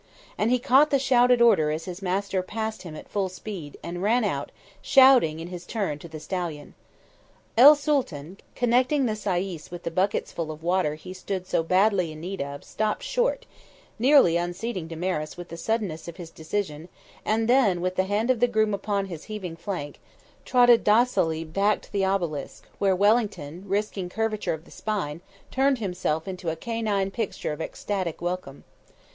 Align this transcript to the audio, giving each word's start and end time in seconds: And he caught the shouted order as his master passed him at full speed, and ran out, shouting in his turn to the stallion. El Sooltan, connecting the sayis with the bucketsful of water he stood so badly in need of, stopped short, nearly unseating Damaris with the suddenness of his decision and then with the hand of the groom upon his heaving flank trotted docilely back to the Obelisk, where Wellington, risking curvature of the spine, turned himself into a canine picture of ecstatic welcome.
And 0.35 0.49
he 0.49 0.57
caught 0.57 0.89
the 0.89 0.97
shouted 0.97 1.43
order 1.43 1.69
as 1.69 1.85
his 1.85 2.01
master 2.01 2.41
passed 2.41 2.81
him 2.81 2.95
at 2.95 3.07
full 3.07 3.29
speed, 3.29 3.77
and 3.83 4.01
ran 4.01 4.23
out, 4.23 4.51
shouting 4.81 5.39
in 5.39 5.49
his 5.49 5.63
turn 5.63 5.99
to 5.99 6.07
the 6.07 6.19
stallion. 6.19 6.73
El 7.55 7.75
Sooltan, 7.75 8.39
connecting 8.55 9.05
the 9.05 9.15
sayis 9.15 9.69
with 9.69 9.83
the 9.83 9.91
bucketsful 9.91 10.49
of 10.49 10.63
water 10.63 10.95
he 10.95 11.13
stood 11.13 11.45
so 11.45 11.61
badly 11.61 12.11
in 12.11 12.19
need 12.19 12.41
of, 12.41 12.63
stopped 12.63 13.03
short, 13.03 13.45
nearly 13.99 14.37
unseating 14.37 14.87
Damaris 14.87 15.37
with 15.37 15.49
the 15.49 15.55
suddenness 15.55 16.07
of 16.07 16.17
his 16.17 16.31
decision 16.31 16.89
and 17.23 17.47
then 17.47 17.79
with 17.79 17.95
the 17.95 18.05
hand 18.05 18.31
of 18.31 18.39
the 18.39 18.47
groom 18.47 18.73
upon 18.73 19.05
his 19.05 19.25
heaving 19.25 19.55
flank 19.55 19.99
trotted 20.45 20.83
docilely 20.83 21.43
back 21.43 21.79
to 21.83 21.91
the 21.91 22.03
Obelisk, 22.03 22.65
where 22.79 22.95
Wellington, 22.95 23.65
risking 23.67 24.09
curvature 24.09 24.55
of 24.55 24.65
the 24.65 24.71
spine, 24.71 25.21
turned 25.51 25.77
himself 25.77 26.27
into 26.27 26.49
a 26.49 26.55
canine 26.55 27.11
picture 27.11 27.51
of 27.53 27.61
ecstatic 27.61 28.19
welcome. 28.19 28.63